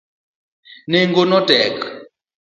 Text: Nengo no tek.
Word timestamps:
Nengo 0.91 1.23
no 1.29 1.39
tek. 1.47 1.77